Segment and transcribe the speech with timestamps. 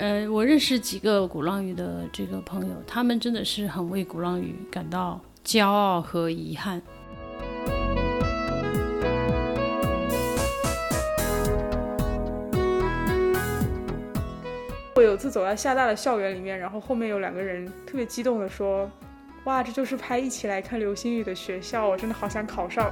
[0.00, 6.80] 呃，我认识几个鼓浪屿的这个朋友，他们真的是很为鼓浪屿感到骄傲和遗憾。
[14.96, 18.90] 我有次走在厦大的校园里面，然后后面有两个人特别激动的说
[19.44, 22.90] ：“哇，这就是拍《一起来看流星雨》的学校，我真的好想考上。”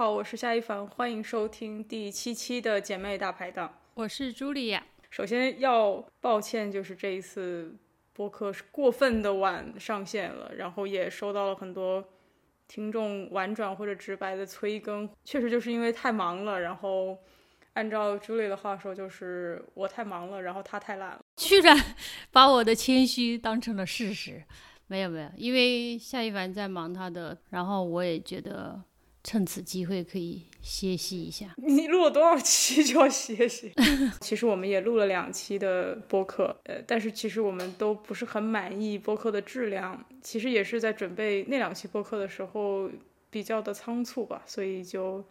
[0.00, 3.78] 好，我是夏一凡，欢迎收听第七期的姐妹大排档。
[3.92, 4.82] 我是茱莉亚。
[5.10, 7.76] 首先要抱歉，就是这一次。
[8.14, 12.02] 播客是过分的晚上线了，然后也收到了很多
[12.66, 16.62] 听众婉转或者直白的催更，确实就是因为太忙了。
[16.62, 17.18] 然后
[17.74, 21.20] 按照 Julie 的话说，就是我太忙了，然后他太懒了。
[21.36, 21.76] 居然
[22.32, 24.42] 把我的谦虚当成了事实，
[24.86, 28.82] 没有没有，因为夏一凡在忙他的，然后我也觉得。
[29.30, 31.54] 趁此机会可以歇息一下。
[31.62, 33.70] 你录了多少期就要歇息？
[34.20, 40.04] 其实我们也录了两期的播客，呃，但是其实我们都不是很满意播客的质量。
[40.20, 42.90] 其实也是在准备那两期播客的时候
[43.30, 45.24] 比较的仓促吧，所以就，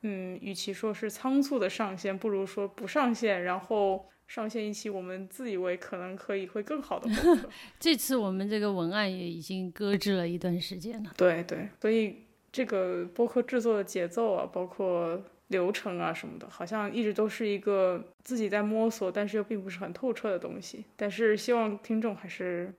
[0.00, 7.50] 嗯，与其说是仓促的上线，不如说不上线，然后上线一期我们自以为可能可以会更好的播客。
[7.78, 11.12] 这次我们这个文案也已经搁置了一段时间了。
[11.18, 12.16] 对对，所以。
[12.52, 20.84] 这个播客制作的节奏啊，包括流程啊什么的，好像一直都是一个自己在摸索，但是又并不是很透彻的东西。
[20.94, 22.72] 但是希望听众还是，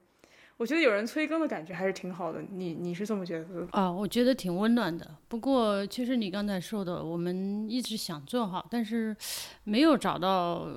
[0.56, 2.40] 我觉得有人催更的感觉还是挺好的。
[2.50, 3.90] 你你是这么觉得啊？
[3.90, 5.08] 我觉得挺温暖的。
[5.28, 9.16] 不过确实你刚才说的，我们一直想做好，但是
[9.64, 10.68] 没有找到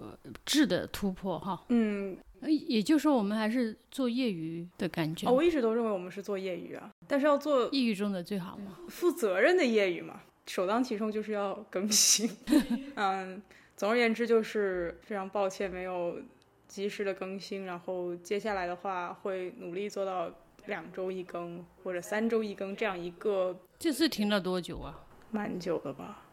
[0.44, 1.64] 质的突破哈。
[1.70, 2.18] 嗯。
[2.42, 5.30] 也就是说，我们还是做业余的感觉。
[5.30, 12.30] 我一直都认为我们是做业余啊，但是要做业余中的最好嘛，负责任的业余嘛，首当其冲就是要更新。
[12.96, 13.42] 嗯，
[13.76, 16.20] 总而言之就是非常抱歉没有
[16.68, 20.32] 及时的更新，然后接下来的话会努力做到
[20.68, 23.58] 两周一更或者三周一更这样一个。
[23.80, 25.04] 这次停了多久啊？
[25.32, 26.26] 蛮久的吧，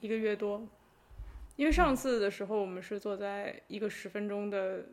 [0.00, 0.66] 一个月多。
[1.56, 4.84] 因为上次的时候我们是坐在一个十分钟的。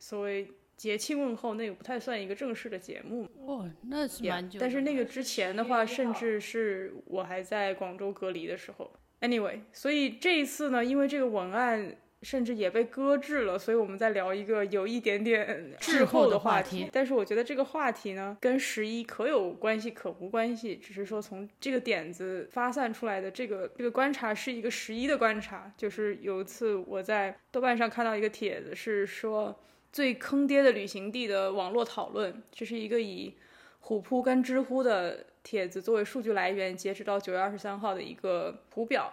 [0.00, 4.58] 所谓节庆问候，那个不太算一个正式的节目哦，那是蛮久。
[4.58, 8.90] 但是那个之前的话，甚至是我还在广州隔离的时候。
[9.20, 16.88] Anyway，所以这一次呢，因为这个文案甚至也被搁置了，所以我们在聊一个有一点点 滞后的话题。
[16.90, 25.70] 但是我觉得这个话题呢，跟十一可有关系可无关系，只是说从这个点子发散出来的这个这个观察是一个十一的观察。
[25.76, 29.54] 就是有一次我在豆瓣上看到一个帖子，是说。
[29.92, 33.34] 最坑爹的旅行地的网络讨论，这是一个以
[33.80, 39.12] 虎扑跟知乎的帖子作为数据来源，截止到九月二十三号的一个图表。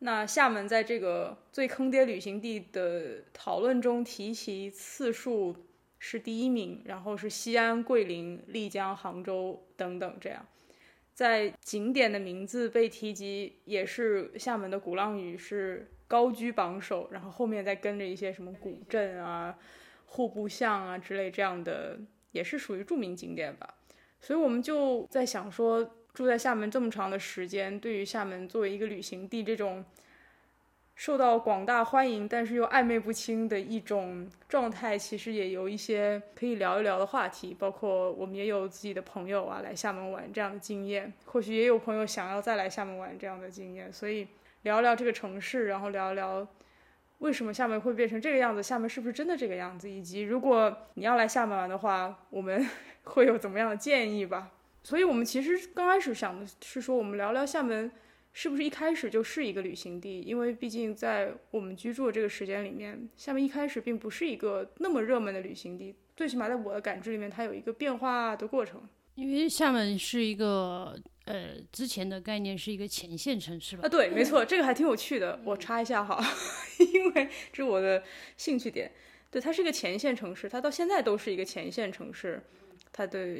[0.00, 5.54] 那厦门在这个最坑爹旅行地的讨论中提及次数
[5.98, 10.46] 是第一名，然后是西安、桂林、丽江、杭州等等这样。
[11.14, 19.56] 在景点的名字被提及，也是厦门的鼓浪屿是高居榜首，然后后面再跟着一些什么古镇啊。
[20.14, 21.98] 户部巷啊之类这样的
[22.30, 23.74] 也是属于著名景点吧，
[24.20, 29.84] 所以我们就在想说，住在厦门这么长的时间，对于厦门作为一个旅行地这种
[30.94, 37.52] 受到广大欢迎，但是又暧昧不清的一种状态，其实也有一些可以聊一聊的话题。
[37.58, 44.28] 包括我们也有自己的朋友啊来厦门玩这样的经验，或许也有朋友想要再来厦门玩这样的经验，所以
[44.62, 46.46] 聊聊这个城市，然后聊聊。
[47.24, 48.62] 为什么厦门会变成这个样子？
[48.62, 49.90] 厦门是不是真的这个样子？
[49.90, 52.68] 以及如果你要来厦门玩的话，我们
[53.04, 54.52] 会有怎么样的建议吧？
[54.82, 57.90] 所以，我们其实刚开始想的是说，我们聊聊厦门
[58.34, 60.20] 是不是一开始就是一个旅行地？
[60.20, 65.94] 因为毕竟在我们居住的这个时间里面，厦门一开始并不是一个那么热门的旅行地。
[66.14, 68.82] 最起码在我的感知里面，它有一个变化的过程。
[69.14, 70.94] 因为厦门是一个。
[71.24, 73.82] 呃，之前的概念是一个前线城市吧？
[73.84, 75.40] 啊，对，没错，这个还挺有趣的。
[75.44, 76.22] 我插一下哈，
[76.92, 78.02] 因为这是我的
[78.36, 78.92] 兴趣点。
[79.30, 82.42] 对，它是一个前线城市，它到现在都是一个前线城市，
[82.92, 83.38] 它的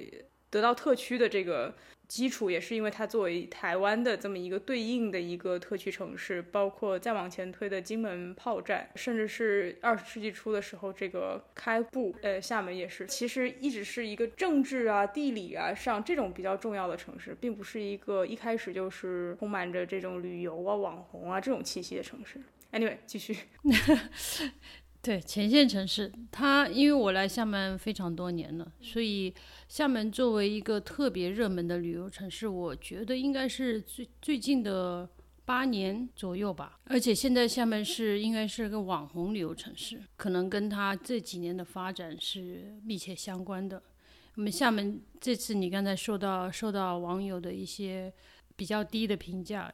[0.50, 1.75] 得到特区的这个。
[2.14, 22.40] 基础也是因为它作为台湾的这么一个对应的一个特区城市，包括再往前推的金门炮战，甚至是二十世纪初的时候这个开埠，呃，厦门也是，其实一直是一个政治啊、地理啊上这种比较重要的城市，并不是一个一开始就是充满着这种旅游啊、网红啊这种气息的城市。
[22.70, 23.37] Anyway，继续。
[25.04, 29.34] 对，前线城市，它因为我来厦门非常多年了，所以
[29.68, 35.06] 厦门作为一个特别热门的旅游城市，我觉得应该是最最近的
[35.44, 36.80] 八年左右吧。
[36.84, 43.82] 而且现在厦门是应该是个网红旅游城市，可能跟它这几年的发展是密切相关的。
[44.36, 48.10] 我们厦门这次你刚才说到受到网友的一些
[48.56, 49.70] 比较低的评价。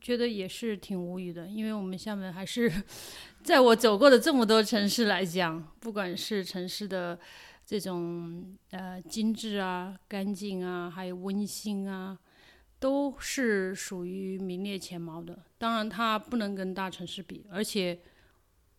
[0.00, 2.72] 觉得也是挺无语的，因为我们厦门还是
[3.44, 7.18] 在我走过的这么多城市来讲，不管是城市的
[7.66, 12.18] 这种呃精致啊、干净啊，还有温馨啊，
[12.80, 15.44] 都是属于名列前茅的。
[15.58, 17.98] 当然，它不能跟大城市比，而且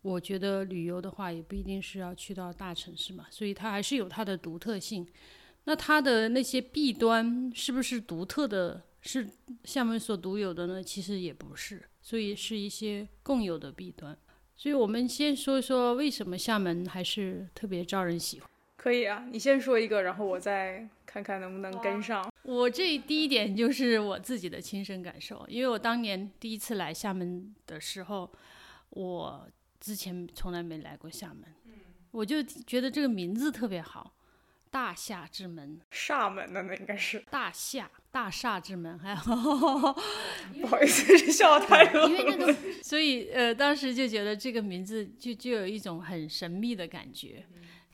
[0.01, 5.08] 我觉得旅游的话，也不一定是要去到大城市嘛，所以它还是有它的独特性。
[5.66, 8.81] 那它的那些弊端是不是独特的？
[9.06, 9.30] 是
[9.63, 10.84] 厦门所独有的呢？
[10.84, 14.18] 其实也不是，所以是一些共有的弊端。
[14.56, 18.50] 所以我们先说一说为什么厦门还是特别招人喜欢。
[18.78, 22.31] 可以啊，你先说一个，然后我再看看能不能跟上。
[22.44, 28.31] 我这第一点就是我自己的亲身感受，因为我当年第一次来厦门的时候，
[28.90, 29.48] 我
[29.80, 31.44] 之前从来没来过厦门，
[32.12, 34.13] 我就觉得这个名字特别好。
[34.69, 39.35] 大厦之门，厦门的那应该是大厦，大厦之门，还好
[40.62, 42.07] 不好意思，这笑太多。
[42.07, 47.45] 因为那个，所以呃，当时就觉得这个名字就就有一种很神秘的感觉，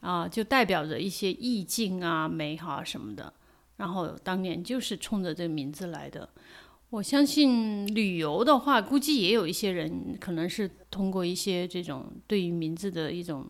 [0.01, 3.33] 啊，就代表着一些意境啊、美好什么的。
[3.77, 6.29] 然后当年就是冲着这个名字来的。
[6.91, 13.49] 我相信旅游的话，估计也有一些人可能是通过一些这种对于名字的一种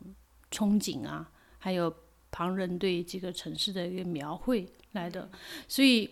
[0.49, 1.93] 憧憬啊，还有。
[2.33, 5.29] 旁人对这个城市的一个描绘来的，
[5.67, 6.09] 所以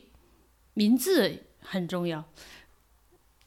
[0.80, 1.30] 名字
[1.60, 2.24] 很重要，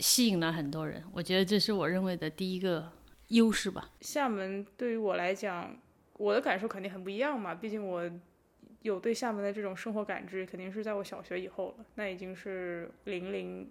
[0.00, 1.02] 吸引了很多人。
[1.14, 2.92] 我觉得这是我认为的第一个
[3.28, 3.90] 优势吧。
[4.02, 5.74] 厦门对于我来讲，
[6.18, 7.54] 我的感受肯定很不一样嘛。
[7.54, 8.02] 毕竟我
[8.82, 11.86] 有对厦门的这种生活感知，肯定是在我小学以后了。
[11.94, 13.66] 那已经是零零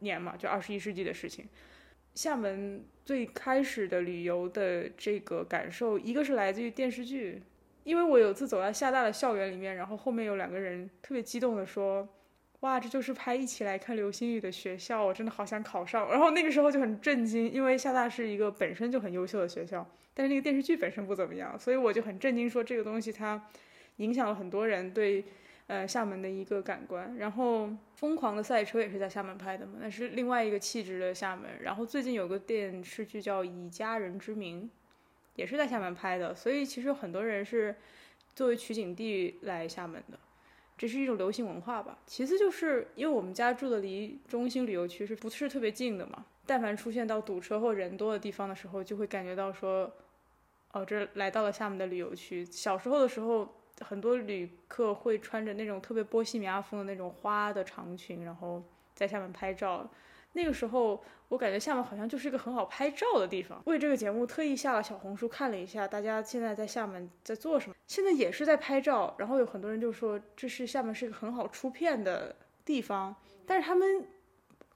[0.00, 1.48] 年嘛，就二十一世纪的事情。
[2.14, 7.42] 厦门最开始的旅游的这个感受，一个是来自于电视剧。
[7.84, 12.06] 因为我有次走在厦大的校园里面，然后后面有两个人特别激动的说
[12.66, 23.40] ：“哇，这就是拍一起来看流星雨的学校，我真的好想考上。”然后那个时候就很震惊，因为厦大是一个本身就很优秀的学校，但是那个电视剧本身不怎么样，所以我就很震惊，说这个东西它
[23.98, 25.24] 影响了很多人对
[25.68, 27.16] 呃厦门的一个感官。
[27.18, 31.48] 然后《疯狂的赛车》也是在厦门拍的嘛，那是另外一个气质的厦门。
[31.62, 34.62] 然后最近有个电视剧叫《以家人之名》。
[35.36, 37.76] 也是在厦门拍的，所以其实很多人是
[38.34, 40.18] 作为取景地来厦门的，
[40.76, 41.98] 这是一种流行文化吧。
[42.06, 46.24] 其次就是因为我们家住的离中心旅游区是不是特别近的嘛？
[46.44, 49.92] 但凡出现到堵车或人多的地方的时候，就会感觉到说，
[50.72, 52.44] 哦，这来到了厦门的旅游区。
[52.44, 53.48] 小时候的时候，
[53.80, 58.62] 很多旅客会穿着那种特别波西米亚风的那种花的长裙，然后
[58.94, 59.88] 在厦门拍照。
[60.36, 63.60] 那个时候，我感觉厦门好像就是一个很好拍照的地方。
[63.64, 67.74] 为这个节目特意下了小红书看了一下，大家现在在厦门在做什么？
[67.86, 69.14] 现在也是在拍照。
[69.18, 72.36] 然后有很多人就说这是厦门是一个很好出片的
[72.66, 73.16] 地方，
[73.46, 74.06] 但是他们，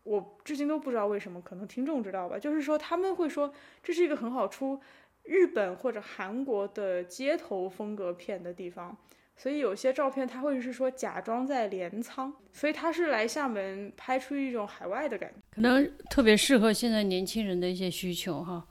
[0.03, 2.39] 我至今都不知道为什么，可能听众知道吧？
[2.39, 3.53] 就是说他们会说
[3.83, 4.81] 这是一个很好出
[5.25, 8.96] 日本或者韩国的街头风格片的地方。
[9.41, 18.63] 所以有些照片他会是说假装在镰仓，所以他是来厦门拍出一种海外的感觉，可能特别适合现在年轻人的一些需求哈。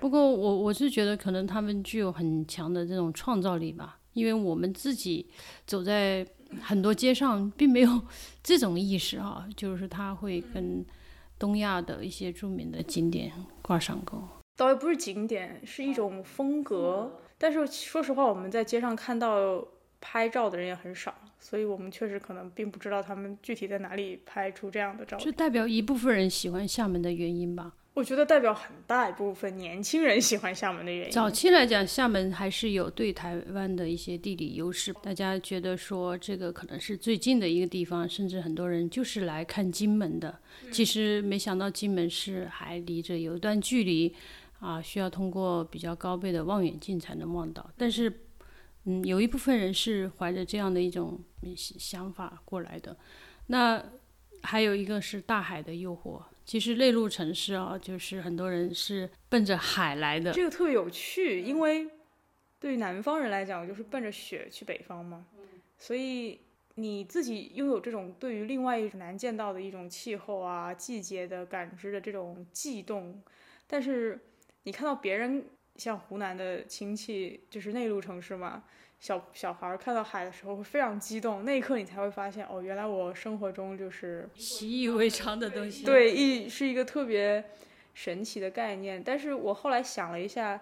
[0.00, 5.28] 不过我我是觉得可能他们具有很强的这种创造力吧，因为我们自己
[5.66, 6.26] 走在
[6.62, 8.00] 很多街上并没有
[8.42, 10.82] 这种意识哈，就是他会跟
[11.38, 14.26] 东亚的一些著名的景点挂上钩。
[14.56, 17.20] 倒也不是景点，是一种风格。
[17.36, 19.62] 但是说实话，我们在街上看到。
[20.00, 25.24] 拍照的人也很少，所以我们确实可能并不知道他们具体在哪里拍出这样的照片。
[25.24, 27.72] 就代表一部分人喜欢厦门的原因吧？
[27.94, 31.10] 我觉得代表很大一部分年轻人喜欢厦门的原因。
[31.10, 40.38] 早期来讲，厦门还是有对台湾的一些地理优势，大家觉得说这个可能是最近的一个地方，甚至很多人就是来看金门的。
[40.70, 44.14] 其实没想到金门是还离着有一段距离，
[44.60, 47.68] 啊，需要通过比较高倍的望远镜才能望到。
[47.76, 48.12] 但是。
[48.90, 51.22] 嗯，有一部分人是怀着这样的一种
[51.54, 52.96] 想法过来的，
[53.48, 53.84] 那
[54.42, 56.22] 还有一个是大海的诱惑。
[56.46, 60.32] 其实内陆城市啊，就是很多人是奔着海来的。
[60.32, 61.86] 这个特别有趣，因为
[62.58, 65.26] 对于南方人来讲，就是奔着雪去北方嘛。
[65.78, 66.40] 所以
[66.76, 73.22] 你自己拥有这种对于另外一种难见到的一种气候啊、季节的感知的这种悸动，
[73.66, 74.18] 但是
[74.62, 75.44] 你看到别人。
[75.78, 78.62] 像湖南的亲戚，就是内陆城市嘛，
[79.00, 85.84] 小小孩看到海的时候会非常激动，那一刻你才会发现，哦，原来我生活中就是习以为常的东西。
[85.84, 87.44] 对，一是一个特别
[87.94, 89.02] 神奇的概念。
[89.02, 90.60] 但是我后来想了一下，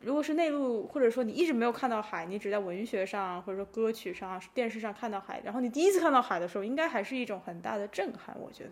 [0.00, 8.70] 如果是内陆，或者说你一直没有看到海，你只在文学上或者说歌曲上、电视上看到海，然后你第一次看到海的时候，应该还是一种很大的震撼，我觉得。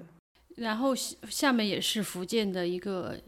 [0.56, 3.18] 然后厦门也是福建的一个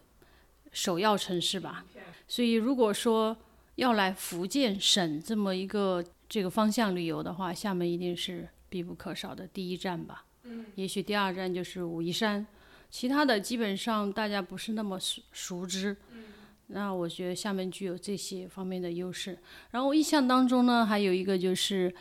[0.72, 1.84] 首要城市吧，
[2.26, 3.36] 所以如果说
[3.76, 10.24] 要来福建省这么一个这个方向旅游的话，厦门一定是必不可少的第一站吧。
[10.44, 12.46] 嗯，也许第二站就是武夷山，
[12.90, 15.96] 其他的基本上大家不是那么熟熟知。
[16.12, 16.24] 嗯，
[16.68, 19.38] 那我觉得厦门具有这些方面的优势。
[19.70, 21.94] 然后我印象当中呢，还有一个就是。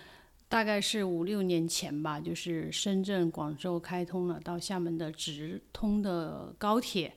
[0.48, 7.12] 大概是五六年前吧，就是深圳、广州开通了到厦门的直通的高铁，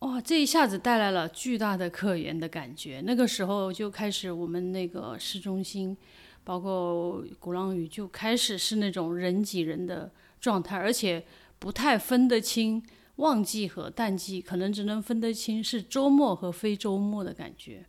[0.00, 3.02] 哇，这一下子带来了巨大的客源的感觉。
[3.04, 5.96] 那个时候就开始，我们那个市中心，
[6.44, 11.24] 包括鼓浪屿，就开始是那种人挤人的状态，而且
[11.58, 12.82] 不太分得清
[13.16, 17.84] 旺季和淡季，可能只能分得清是周末和非周末的感觉。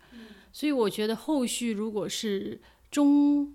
[0.52, 3.54] 所以我觉得后续如果是中。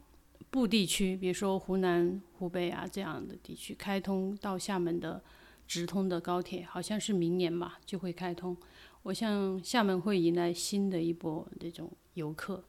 [0.50, 5.20] 部地区，比如说湖南、湖北啊这样的地区，开通到厦门的
[5.66, 8.56] 直通的高铁，好像是明年吧就会开通。
[9.04, 12.64] 我想厦门会迎来新的一波这种游客，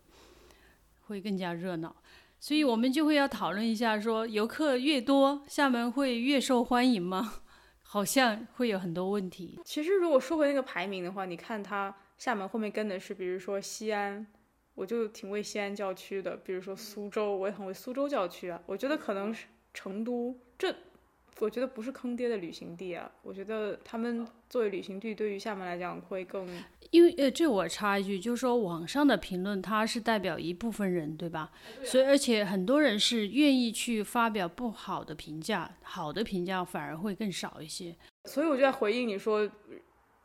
[1.01, 1.95] 会更加热闹。
[2.39, 7.41] 所以我们就会要讨论一下，说游客越多，厦门会越受欢迎吗？
[7.81, 9.59] 好像会有很多问题。
[9.63, 14.25] 其实如果说回那个排名的话，你看它厦门后面跟的是，比如说西安。
[14.73, 18.61] 我就挺为西安郊区的，比如说苏州，我也很为苏州郊区啊。
[18.65, 20.75] 我觉得可能是成都，这
[21.39, 23.11] 我觉得不是坑爹的旅行地啊。
[23.21, 26.47] 我觉得他们作为旅行地，对于厦门来讲会更……
[26.91, 31.51] 因为呃，这我插一句，就是说网上的评论它是代表一部分人，对吧？
[31.83, 37.95] 所以而且很多人是愿意去发表不好的评价，好的评价反而会更少一些。
[38.25, 39.49] 所以我就在回应你说，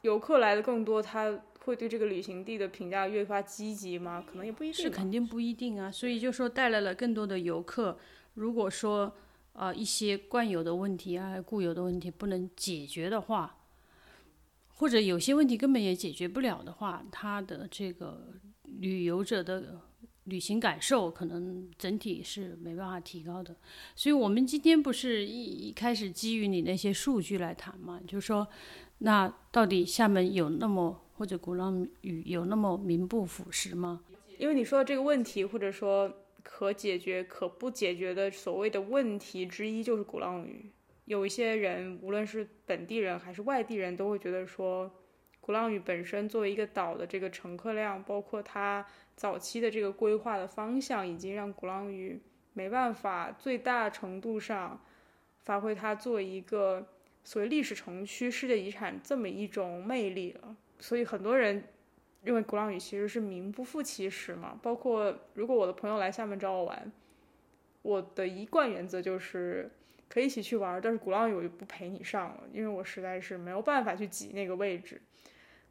[0.02, 1.40] 游客来的更多，他。
[1.66, 4.24] 会对这个旅行地的评价越发积极吗？
[4.26, 4.82] 可能也不一定。
[4.82, 7.98] 是肯定不一定啊，所以就说带来了更多的游客。
[8.32, 9.14] 如果说
[9.52, 13.59] 呃一些惯有的问题啊、固有的问题不能解决的话，
[14.76, 18.33] 或者有些问题根本也解决不了的话，他的这个
[18.64, 19.80] 旅游者的
[20.25, 23.57] 旅行感受可能整体是没办法提高的。
[23.95, 28.00] 所以我们今天不是一一开始基于你那些数据来谈嘛？
[28.07, 28.47] 就是说，
[28.99, 31.02] 那到底厦门有那么？
[31.21, 34.00] 或者鼓浪屿有那么名不副实吗？
[34.38, 36.11] 因为你说的这个问题，或者说
[36.42, 40.70] 可解决可不解决的所谓的问题之一，就是鼓浪屿。
[41.04, 44.90] 有一些人，无论是本地人还是外地人，都会觉得说，
[45.40, 52.20] 鼓浪屿本身作为一个岛的这个乘客量，包括它早期的这个规划的方向，已经让鼓浪屿
[52.52, 54.80] 没办法最大程度上
[55.38, 56.87] 发挥它作为一个
[57.25, 60.56] 所谓历史城区、世界遗产这么一种魅力了。
[60.78, 61.64] 所以很多人
[62.24, 64.58] 因为鼓浪屿其实是名不副其实嘛。
[64.62, 66.92] 包括如果我的朋友来厦门找我玩，
[67.82, 69.70] 我的一贯原则就是
[70.08, 75.00] 可以一起去玩，但是鼓浪屿我就不陪你上了，因为我实在是没有办法去挤那个位置。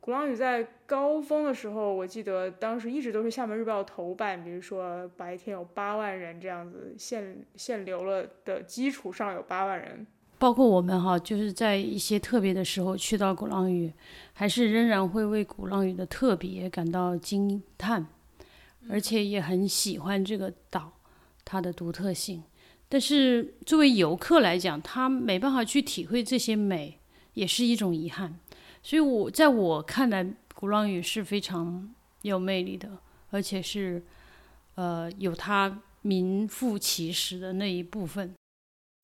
[0.02, 10.08] 鼓浪屿在高峰的时候，我记得当时一直都是厦门日报头版，比如说白天有八万人这样子限限流了的基础上有八万人。
[10.40, 13.92] 包括我们哈，就是在一些特别的时候去到鼓浪屿，
[14.32, 18.08] 还是仍然会为鼓浪屿的特别感到惊叹，
[18.90, 20.94] 而且也很喜欢这个岛
[21.44, 22.42] 它的独特性。
[22.88, 26.98] 但是作为游客来讲，他没办法去体会这些美，
[27.34, 28.40] 也是一种遗憾。
[28.82, 32.90] 所以我在我看来，鼓浪屿是非常有魅力的，
[33.30, 34.02] 而且是
[34.76, 38.34] 呃有它名副其实的那一部分。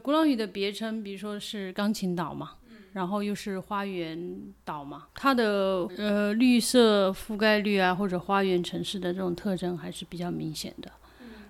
[0.05, 2.51] 鼓浪屿的别称，比如说是钢琴岛嘛，
[2.93, 10.91] 然后又是花园岛嘛，它的呃绿色覆盖率啊，或者花园城市的这种特征还是比较明显的。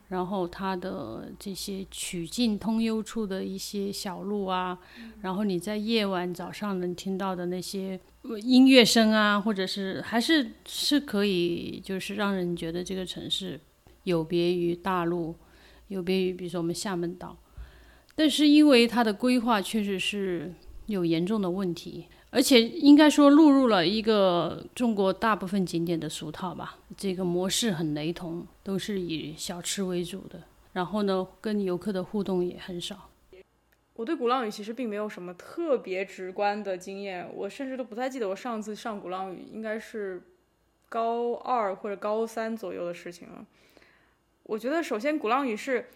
[0.07, 4.79] 然后它的这些曲径通幽处的一些小路啊，
[5.19, 7.99] 然后你在夜晚、早上能听到的那些
[8.41, 13.59] 音乐声啊，或者是还是是可以，就是让人觉得这个城市
[14.03, 15.35] 有别于大陆，
[15.89, 17.35] 有别于比如说我们厦门岛。
[18.15, 20.53] 但是因为它的规划确实是
[20.85, 26.77] 有严重的问题，而且应该说录入了一个中国大部分景点的俗套吧。
[26.95, 30.41] 这个模式很雷同，都是以小吃为主的，
[30.73, 33.09] 然后呢，跟游客的互动也很少。
[33.95, 40.21] 我对鼓浪屿其实并没有什么特别直观的经验，我甚至都不太记得我上次上鼓浪屿应该是
[40.89, 43.45] 高二或者高三左右的事情了。
[44.43, 45.87] 我觉得首先鼓浪屿是，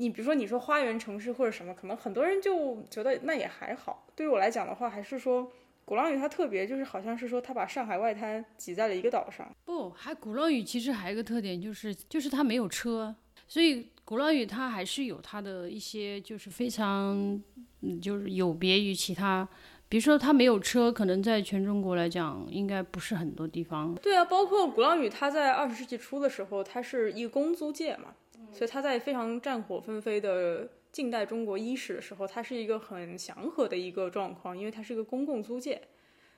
[0.00, 4.06] 你比如说你说花园城市或者什么，可能很多人就觉得那也还好。
[4.16, 5.52] 对于我来讲的话，还是说
[5.84, 9.48] 鼓浪屿它特别，就是好像是说它把上海外滩挤在了一个岛上。
[9.64, 13.14] 不，还鼓浪屿其实还有一个特点就是就是它没有车，
[13.46, 17.40] 所以鼓浪屿它还是有它的一些就是非常
[17.82, 19.46] 嗯就是有别于其他。
[19.90, 23.92] 比如说，它没有车，可能在全中国来讲，应该不是很多地方。
[23.96, 28.14] 对啊，包括鼓浪屿，它在二十世纪初的时候，它是一个公租界嘛，
[28.52, 35.80] 所以它在非常战火纷飞的近代中国伊始的时候，它是一个很祥和的一个状况，因为它是一个公共租界，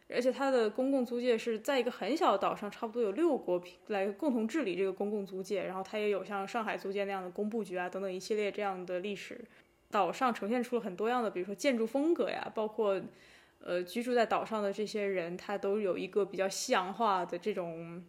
[0.09, 9.40] 而且它的公共租界是在一个很小的岛上，差不多有六国来共同治理这个公共租界，然后它也有像上海租界那样的工部局啊等等一系列这样的历史。
[9.90, 13.00] 岛上呈现出了很多样的，比如说建筑风格呀，包括。
[13.64, 18.04] 呃，居住在岛上的这些人，他都有一个比较西洋化的这种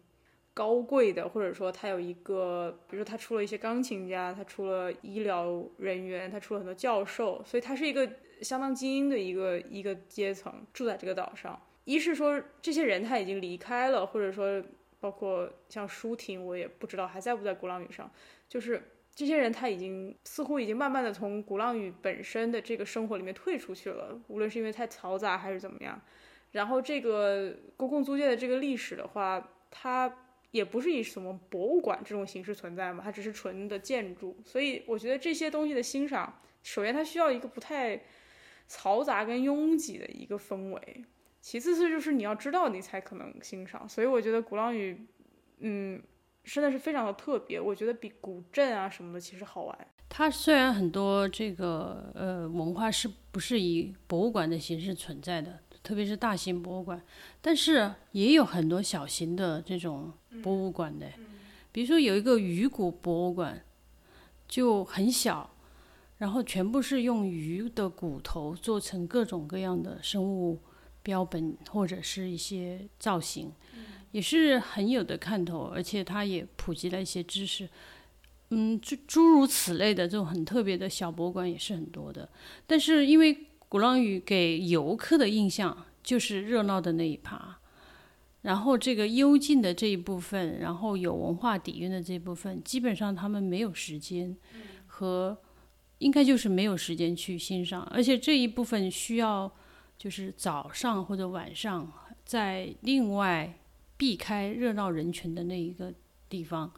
[0.54, 8.08] 高贵的，或者说他有一个，比如说他出了一些钢琴家，他出了医疗人员，他出了很多教授，所以他是一个
[8.40, 11.60] 相当精英的一个一个阶层住在这个岛上。
[11.84, 14.62] 一是说这些人他已经离开了，或者说
[15.00, 18.10] 包括像舒婷，我也不知道还在不在鼓浪屿上，
[18.48, 18.82] 就是。
[19.16, 26.02] 这些人他已经似乎已经慢慢的从鼓浪屿本身的这个生活里面退出去了，无论是因为太嘈杂还是怎么样。
[26.50, 30.12] 然后这个公共租界的这个历史的话，它
[30.54, 34.36] 也不是以什么博物馆这种形式存在嘛，它只是纯的建筑。
[34.44, 38.00] 所以我觉得这些东西的欣赏，首先它需要一个不太
[38.68, 41.04] 嘈杂跟拥挤的一个氛围，
[41.40, 43.88] 其次是就是你要知道你才可能欣赏。
[43.88, 45.04] 所以我觉得鼓浪屿，
[45.58, 46.00] 嗯。
[46.46, 49.86] 真的是非常的特别，我觉得比古镇啊什么的其实好玩。
[50.10, 57.02] 它虽然很多这个呃文化是不是以博物馆的形式存在的，特别是大型博物馆，
[57.40, 61.06] 但是也有很多小型的这种博物馆的。
[61.72, 63.64] 比如说有一个鱼骨博物馆，
[64.48, 65.54] 就很小，
[66.18, 70.60] 然后全部是用鱼的骨头做成各种各样的生物
[71.02, 73.52] 标本或者是一些造型。
[74.12, 77.68] 也是很有的看头，而且它也普及了一些知识，
[78.50, 82.28] 嗯，诸诸如此类的这种很特别的小博物馆也是很多的。
[82.64, 83.36] 但是因为
[83.68, 87.58] 鼓浪屿给游客的印象就是热闹的那一趴，
[88.44, 94.34] 然后这个幽静的这一部分，然后有文化底蕴的这一部分，基本上他们没有时间
[94.86, 95.36] 和
[95.98, 99.52] 应该就是没有时间去欣赏，而且这一部分需要
[99.98, 101.92] 就是早上或者晚上
[102.24, 103.58] 在另外。
[103.96, 105.94] 避开热闹人群的那一个
[106.28, 106.70] 地方，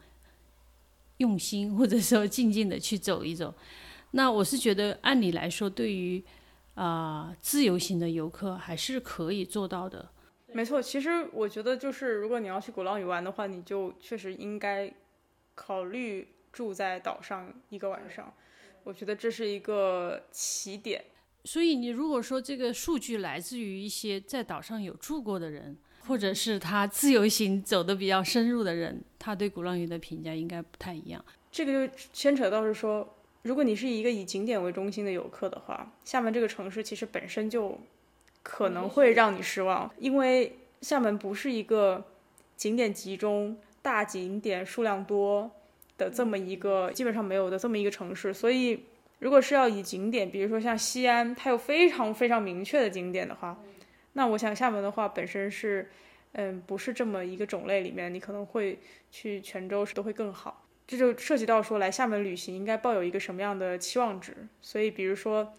[1.17, 3.55] 用心或者说静静的去走一走。
[4.11, 6.23] 那我是觉得，按理来说，对于
[6.75, 10.11] 啊自由行的游客还是可以做到的。
[10.53, 14.91] 没错，其实我觉得就是，如果你要去鼓浪屿玩的话，你就确实应该
[15.55, 18.33] 考虑住在岛上一个晚上。
[18.83, 21.03] 我觉得这是一个起点。
[21.43, 25.77] 所以你如果说这个数据来自于一些在岛上有住过的人。
[26.07, 31.21] 或者是他自由行走的比较深入的人，他对鼓浪屿的评价应该不太一样。
[31.51, 37.77] 这个就牵扯到是说，如果你是一个以景点为中心的游客的话，厦门这个城市其实本身就
[38.43, 42.05] 可能会让你失望，因为厦门不是一个
[42.55, 45.51] 景点集中、大景点数量多
[45.97, 48.33] 的这么一个基本上没有的这么一个城市。
[48.33, 48.83] 所以，
[49.19, 53.57] 如果是要以景点，比如说像西安，它有非常非常明确的景点的话。
[54.13, 55.89] 那我想厦门的话，本身是，
[56.31, 58.79] 嗯，不是这么一个种类里面，你可能会
[59.11, 60.63] 去泉州都会更好。
[60.87, 64.33] 这就涉及到说来厦门旅行应该抱有一个什么样的期望值。
[64.61, 65.53] 所以，比如说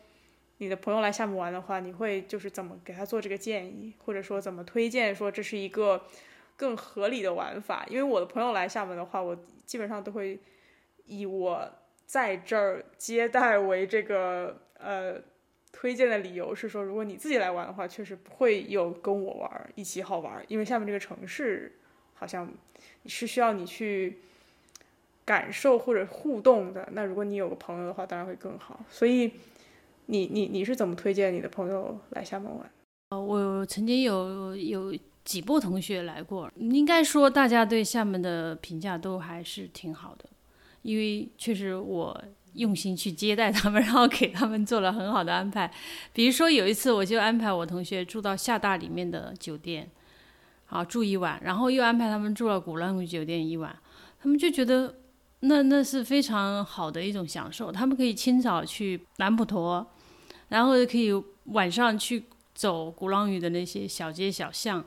[0.58, 6.04] 你的朋友来厦门玩的话，你会就是怎么给他做这个建议，或者说怎么推荐说这是一个
[6.56, 7.86] 更合理的玩法？
[7.88, 10.38] 因为我的朋友来厦门的话，我基本上都会
[11.06, 11.68] 以我
[12.06, 15.20] 在这儿接待为这个呃。
[15.70, 21.78] 推荐的理由是说，如果你自己来玩的话，确实不会有跟我玩一起好玩，因为厦门这个城市
[22.14, 22.50] 好像
[23.04, 24.18] 是需要你去
[25.26, 26.88] 感受或者互动的。
[26.92, 28.80] 那如果你有个朋友的话，当然会更好。
[28.90, 29.30] 所以，
[30.08, 32.70] 你你你是怎么推荐你的朋友来厦门玩？
[33.10, 34.94] 呃，我曾经有有
[35.24, 40.24] 几波同学来过，应该说大家对厦门的评价都还是挺好的，
[40.82, 42.22] 因为确实我。
[42.54, 45.70] 用心去接待他们， 然后给他们做了很好的安排。
[46.12, 49.88] 比如说有一次，我就安排我同学住到厦大里面的酒店，
[50.64, 53.78] 好住一晚，然后又安排他们住了鼓浪屿酒店一晚。
[54.20, 54.96] 他们就觉得
[55.40, 57.70] 那那是非常好的一种享受。
[57.70, 59.86] 他们可以清早去南普陀，
[60.48, 61.11] 然后可以
[61.44, 64.84] 晚上去走鼓浪屿的那些小街小巷，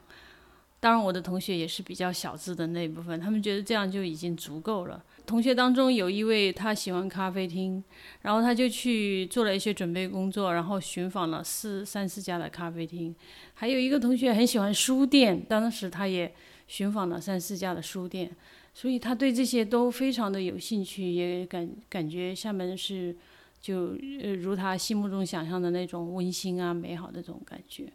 [0.79, 5.03] 当然，我的同学也是比较小资的那一部分，他们觉得这样就已经足够了。
[5.27, 7.81] 同学当中有一位他喜欢咖啡厅，
[8.23, 13.15] 然后他就去做了一些准备工作，然后寻访了四三四家的咖啡厅。
[13.53, 16.33] 还有一个同学很喜欢书店，当时他也
[16.67, 18.35] 寻访了三四家的书店，
[18.73, 23.15] 所以他对这些都非常的有兴趣，也感感觉厦门是
[23.61, 27.91] 就呃如他心目中想象的那种温馨啊美好的这种感觉。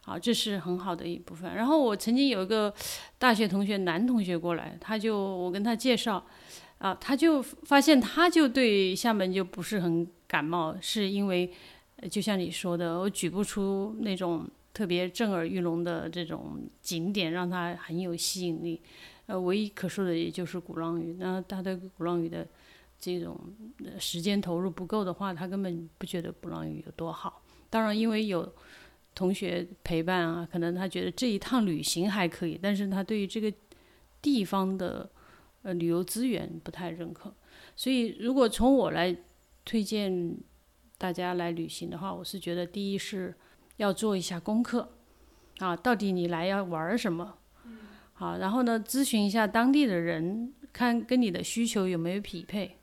[0.00, 1.54] 好，这是很好的一部分。
[1.54, 2.72] 然后我曾经有一个
[3.18, 6.24] 大学同学，男同学过来，他就我跟他介绍，
[6.78, 11.52] 啊，他就发现他就对厦门就不是很感冒，是因为
[12.10, 18.80] 就像你说的，我举不出那种特别震耳欲聋的这种景点让他很有吸引力。
[19.26, 21.16] 呃，唯一可说的也就是鼓浪屿。
[21.18, 22.46] 那他对鼓浪屿的
[22.98, 23.38] 这种
[23.98, 27.42] 时间投入不够的话，他根本不觉得鼓浪屿有多好。
[27.70, 28.52] 当然，因为有。
[29.14, 33.52] 同学陪伴啊，可能他觉得这一趟旅行还可以，但是他对于这个
[34.22, 35.10] 地方的
[35.62, 37.34] 呃旅游资源不太认可。
[37.74, 39.16] 所以，如果从我来
[39.64, 40.36] 推荐
[40.96, 43.34] 大家来旅行的话，我是觉得第一是
[43.78, 44.88] 要做一下功课
[45.58, 47.38] 啊，到底你来要玩什么？
[48.12, 52.77] 好，然后呢，咨询一下当地的人，看跟你的需求有没有匹配。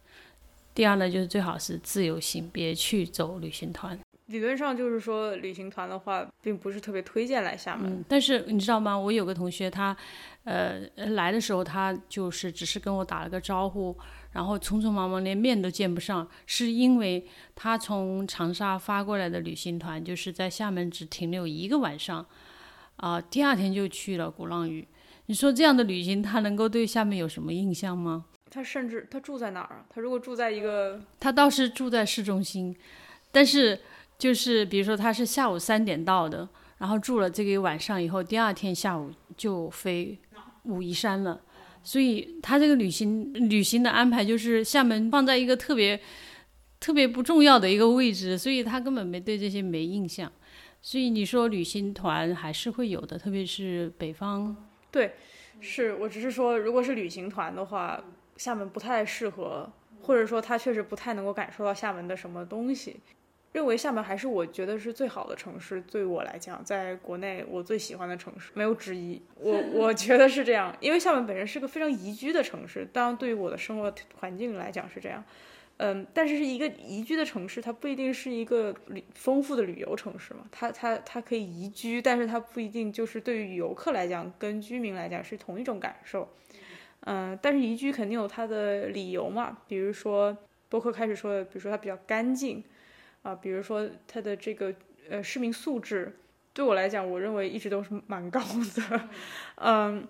[0.76, 3.98] 第二呢，就是最好是自由行，别去走旅行团。
[4.28, 7.94] 理论上就是说，旅行团的话，并不是特别推荐来厦门。
[7.94, 8.98] 嗯，但是你知道吗？
[8.98, 9.96] 我有个同学，他，
[10.44, 13.96] 呃，来的时候他就是只是跟我打了个招呼，
[14.32, 22.26] 然后匆匆忙忙连面都见不上，是因为他从长沙发过来的旅行团，就是在厦门只停留一个晚上，
[22.98, 24.86] 啊，第二天就去了鼓浪屿。
[25.28, 28.26] 你说这样的旅行，他能够对厦门有什么印象吗？
[28.56, 29.86] 他甚至他住在哪儿啊？
[29.94, 32.76] 他如果住在一个，他倒是住在市中心，
[33.32, 33.78] 但是。
[34.18, 40.18] 就是比如说他是下午三点到的，然后住了这个一晚上以后，第二天下午就飞
[40.64, 41.42] 武夷山了。
[41.84, 46.00] 所以他这个旅行旅行的安排就是厦门放在一个特别
[46.80, 50.32] 特别不重要的一个位置，所以他根本没对这些没印象。
[50.82, 54.56] 所以你说旅行团还是会有的，特别是北方。
[54.92, 55.16] 对，
[55.60, 58.02] 是我只是说，如果是旅行团的话，
[58.38, 59.72] 厦门不太适合，
[60.02, 63.00] 或者说他确实不太能够感受到厦门的什么东西。
[63.54, 69.22] 认为厦门还是我觉得是最好的城市，对我来讲，在国内我最喜欢的城市，没有之一。
[69.36, 75.24] 我 我觉得是这样，因为厦门本身是个非常宜居的城市，当然对于我的生活环境来讲是这样。
[75.78, 80.42] 嗯，但是是一个宜居的城市，它不一定是一个旅丰富的旅游城市嘛。
[80.52, 86.28] 它它它可以宜居，但是它不一定就是对于游客来讲跟居民来讲是同一种感受。
[87.06, 90.38] 嗯，但是宜居肯定有它的理由嘛，比如说
[90.70, 92.64] 播客开始说的，比如说它比较干净。
[93.26, 94.72] 啊，比如说它的这个
[95.10, 96.16] 呃市民素质，
[96.54, 98.40] 对我来讲，我认为一直都是蛮高
[98.76, 99.10] 的。
[99.56, 100.08] 嗯，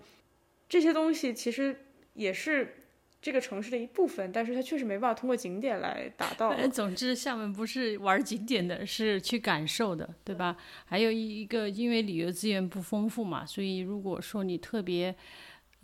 [0.68, 1.74] 这些东西其实
[2.12, 2.74] 也是
[3.22, 6.54] 这个城市的一部分，但是它确实没办法通过景点来达到。
[6.68, 10.54] 总之，厦门不是玩景点的，是去感受的，对吧？
[10.84, 15.16] 还有一个，因为旅游资源不丰富嘛，所以如果说你特别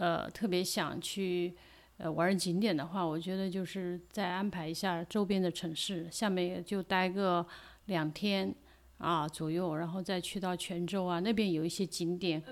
[0.03, 1.55] 呃特别想去。
[1.99, 7.47] 呃，玩景点的话，我觉得就是再安排一下周边的城市，下面也就待个
[7.85, 8.53] 两天
[8.99, 12.43] 啊左右，然后再去到泉州啊，那边有一些景点。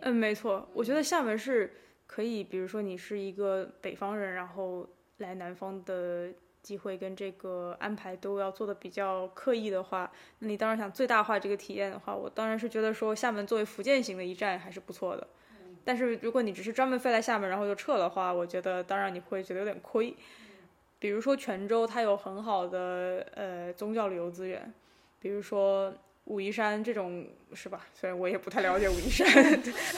[0.00, 1.72] 嗯，没错，我觉得厦门是
[2.08, 15.28] 可以，比如说你是一个北方人，然后来南方的机会跟这个安排都要做的比较刻意的话，那你当然想最大化这个体验的话，我当然是觉得说厦门作为福建型的一站还是不错的。
[15.90, 20.14] 但是如果你只是专门飞来厦门，然后就撤的话，我觉得当然你会觉得有点亏。
[21.00, 24.72] 比如说泉州，它有很好的呃宗教旅游资源，
[25.18, 25.92] 比如说
[26.26, 27.84] 武夷山这种是吧？
[27.92, 29.26] 虽然我也不太了解武夷山。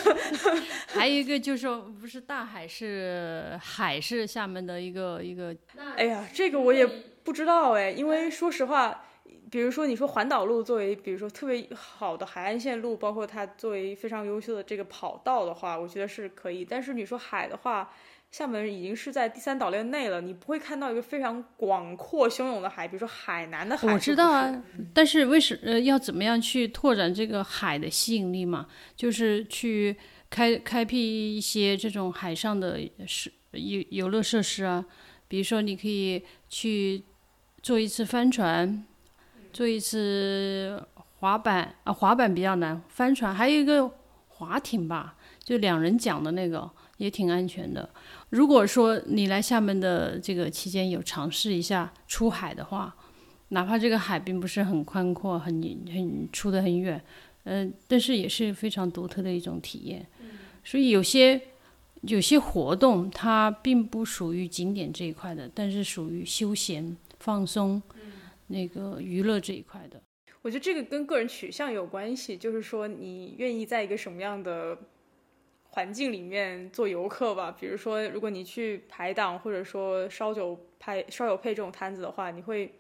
[0.89, 5.55] 还有一个就是说，不是大海是海是厦门的一个一个。
[5.95, 6.87] 哎呀，这个我也
[7.23, 9.05] 不知道哎，因为说实话。
[9.53, 16.65] 比如说，你说环岛路作为，比如说特别好的海岸线路，包括它作为非常优秀的这个跑道的话，我觉得是可以。
[16.65, 17.93] 但是你说海的话，
[18.31, 23.93] 厦门已经是在第三岛链内了，你不会看到一个非常广阔汹涌的海，比如说海南的海。
[23.93, 28.67] 我知道啊，但是为什呃要怎么样去拓展这个海的吸引力嘛？
[28.97, 29.95] 就是去
[30.31, 34.83] 开开辟一些这种海上的设游游乐设施啊，
[35.29, 37.03] 比如说你可以去
[37.63, 38.87] 坐一次帆船。
[39.53, 40.83] 做一次
[41.19, 43.91] 滑板啊，滑板比较难，帆船还有一个
[44.29, 47.89] 划艇吧，就两人桨的那个也挺安全的。
[48.31, 52.95] 如果说你来厦门的这个期间有尝试一下出海的话，
[53.49, 55.55] 哪怕这个海并不是很宽阔、很
[55.93, 57.01] 很出的很远，
[57.45, 60.07] 嗯，但是也是非常独特的一种体验。
[60.65, 61.41] 所以有些
[62.03, 67.81] 有些活动它并不属于景点这一块的，但是属于休闲放松、
[68.53, 70.01] 那个娱乐这一块的。
[70.43, 74.77] 我觉得这个跟个人取向有关系，就是说你愿意在一个什么样的
[75.71, 77.57] 环境里面做游客吧。
[77.59, 82.75] 比如说，如果你去排档或者说烧酒派烧酒配这种摊子的话，你会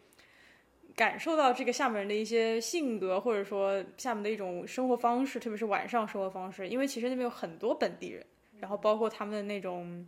[0.97, 6.69] 感受到这个厦门人的一些性格，或者说厦门的一种生活方式，特别是晚上生活方式。
[6.69, 8.27] 因为其实那边有很多本地人，
[8.59, 10.07] 然后包括他们的那种，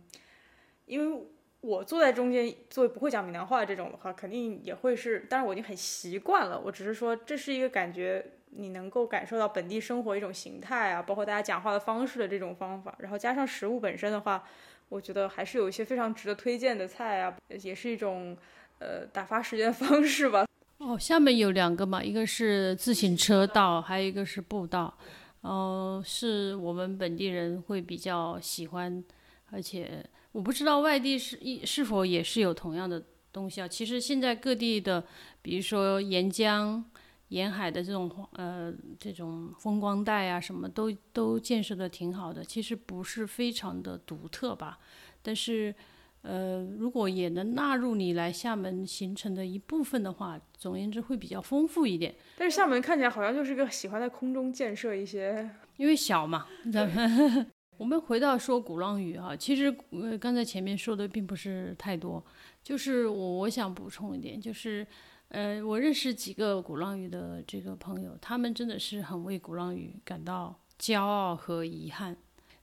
[0.85, 1.25] 因为。
[1.65, 5.21] 我坐在中间，作为不会讲闽南话的这种的话，肯定也会是。
[5.21, 6.61] 当然我已经很习惯了。
[6.63, 12.95] 我只是说，这是一个感觉，你能够感受到本地生活一种形态啊，包括大家讲话的方式的这种方法。
[12.99, 14.43] 然后加上食物本身的话，
[14.89, 18.37] 我觉得还是有一些非常值得推荐的菜啊，也是一种
[18.77, 20.45] 呃打发时间的方式吧。
[20.77, 24.95] 哦，下面有两个嘛，一个是自行车道，还有一个是步道，
[25.41, 29.03] 呃，是我们本地人会比较喜欢，
[29.49, 30.05] 而且。
[30.35, 33.67] 我不知道外地是一是否也是有同样的东西啊？
[33.69, 35.01] 其实现在各地的，
[35.41, 36.83] 比如说沿江、
[37.29, 42.43] 沿海的这种呃这种风光带啊，什么都都建设的挺好的。
[42.43, 44.77] 其实不是非常的独特吧？
[45.21, 45.73] 但是
[46.23, 52.13] 呃，如果也能纳入你来厦门行程的一部分的话，总而言之会比较丰富一点。
[52.37, 56.45] 但是厦门看起来好像就是个喜欢在空中建设一些，因为小嘛。
[57.77, 62.23] 我们回到说鼓浪屿哈，其实呃刚才前面说的并不是太多，
[62.63, 64.85] 就是我我想补充一点，就是
[65.29, 72.15] 呃我认识几个鼓浪屿的这个朋友，他们真的是很为鼓浪屿感到骄傲和遗憾，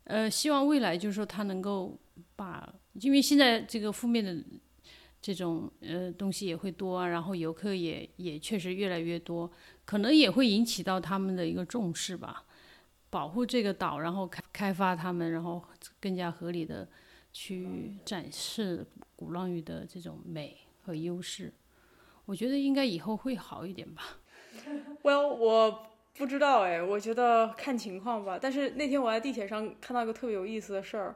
[0.04, 1.98] 呃希望未来就是说他能够
[2.34, 4.42] 把，因为现在这个负面的
[5.20, 9.50] 这种呃东西也会多啊，然后游客也也确实越来越多，
[9.84, 12.44] 可能也会引起到他们的一个重视吧。
[13.12, 15.62] 保护这个岛，然后开开发它们，然后
[16.00, 16.88] 更加合理的
[17.30, 21.52] 去展示鼓浪屿的这种美和优势。
[22.24, 24.02] 我觉得应该以后会好一点吧。
[25.02, 28.38] Well，我不知道哎，我觉得看情况吧。
[28.40, 31.14] 但是那天我在地铁上看到一个特别有意思的事儿，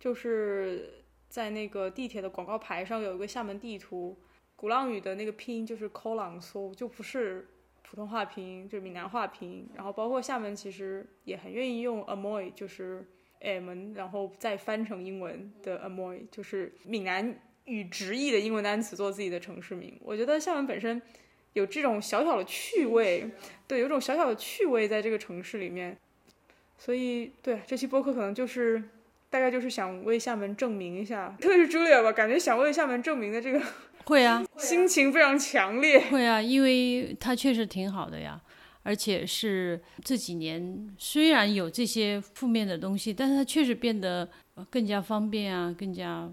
[0.00, 4.18] 就是在那个地铁的广告牌上有一个厦门地图，
[4.56, 7.46] 鼓浪屿的那个拼音就是 k o l a n g 就不是。
[7.88, 13.02] 普通话拼音就是闽南话拼音，然后包括厦门其实也很愿意用 Amoy，就是
[13.40, 19.98] m，然后再翻成英文的 Amoy，就是闽南语直译的英文单词做自己的城市名。
[20.02, 21.00] 我觉得厦门本身
[21.54, 23.30] 有这种小小的趣味，
[23.66, 25.96] 对，有种小小的趣味在这个城市里面。
[26.76, 28.82] 所以，对这期播客可能就是
[29.30, 33.60] 大概就是想为厦门证明一下，特别是 Julia 吧，感觉想为厦门证明的这个。
[34.06, 36.00] 会啊，心情非常强烈。
[36.10, 38.40] 会啊，因为它确实挺好的呀，
[38.82, 44.26] 而且是这几年虽然有这些负面的东西，但是它确实变得
[44.70, 46.26] 更加方便啊，更加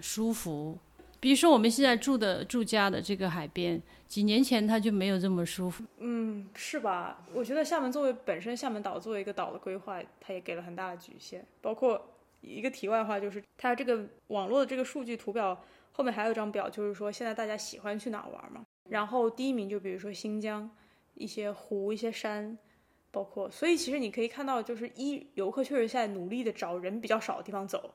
[0.00, 0.78] 舒服。
[1.20, 5.84] 比如说我们现在住的住家的这个海边，几年前它就没有这么舒服。
[5.98, 7.22] 嗯，是吧？
[7.34, 11.44] 我觉得厦门作为本身厦门岛作为一个岛的规划，它也给了很大的局限。
[11.60, 12.13] 包括
[12.46, 15.58] 一个题外话，就是它这个网络的这个数据图表。
[15.96, 18.66] 后面还有一张表，就是说现在大家喜欢去哪玩嘛。
[18.88, 20.68] 然后第一名就比如说新疆，
[21.14, 22.58] 一些湖、一些山，
[23.12, 27.94] 包括，所以其实你可以看到，就是一游客确实现在努力的找人比较少的地方走。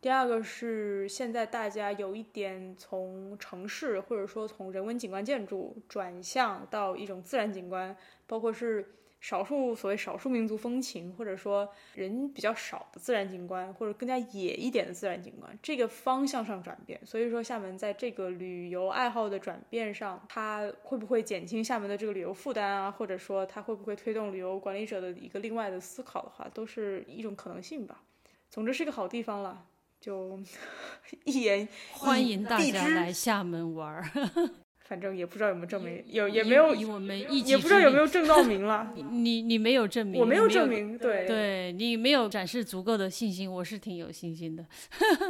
[0.00, 7.96] 第二个是现在大家有一点从城市或者说从人文景观建筑转向到一种自然景观，
[8.28, 8.94] 包括是。
[9.20, 16.98] 少数所谓少数民族风情，或者说人比较少的自然景观，或者更加野一点的自然景观，这个方向上转变。
[17.04, 22.90] 所以说，厦门在这个旅游爱好的转变上，它会不会减轻厦门的这个旅游负担啊？
[22.90, 28.02] 或者说，它会不会推动旅游管理者的一个另外的思考的话，都是一种可能性吧。
[28.48, 29.66] 总之是一个好地方了，
[30.00, 30.40] 就
[31.24, 34.04] 一言欢迎大家来厦门玩儿。
[34.90, 38.92] 反正也不知道有没有证明，有也没有，我们也不知道有没有证到名了。
[39.08, 44.66] 你你没有证明，我没有证明，对，对你没有展示足够的信心，我是挺有信心的。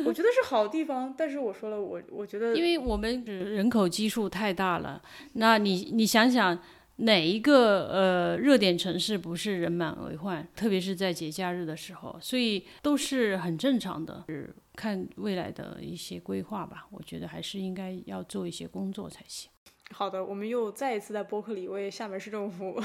[0.07, 5.03] 我觉得是好地方，但是我说了，我我觉得，因为我们人口基数太大了，
[5.35, 6.59] 那你你想想。
[7.01, 14.25] 哪一个呃热点城市不是人满为患，特别是在节假日的时候，所以都是很正常的。
[14.77, 19.51] 看未来的一些规划吧，我觉得还是应该要做一些工作才行。
[19.93, 22.81] 好的，我们又再一次在播客里为厦门市政府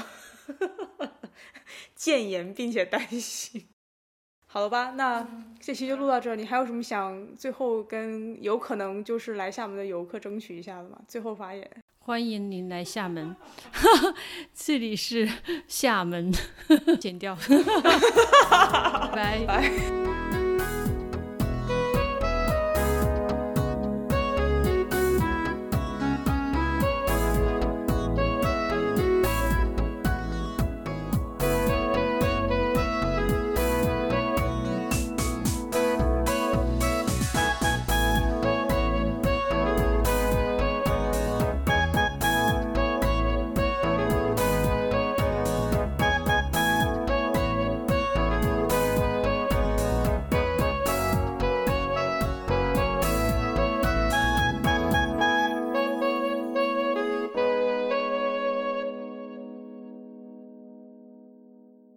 [1.94, 3.68] 建言，并且担心。
[4.48, 5.26] 好了吧，那
[5.60, 6.34] 这期就录到这。
[6.34, 11.00] 你还有什么想最后跟有可能就是来厦门的游客争取一下的吗？
[11.06, 11.70] 最后发言。
[12.06, 13.34] 欢迎您来厦门。
[13.72, 14.14] 哈 哈
[14.54, 15.28] 这里是
[15.66, 16.32] 厦门。
[17.00, 17.36] 剪掉。
[19.12, 19.44] 拜。
[19.44, 20.05] 拜。